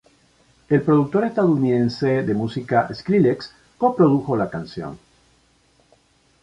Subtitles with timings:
[0.67, 4.97] El productor estadounidense de música Skrillex co-produjo la canción.